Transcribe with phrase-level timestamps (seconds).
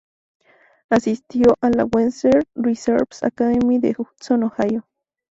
[0.89, 4.87] Asistió a la Western Reserve Academy en Hudson, Ohio.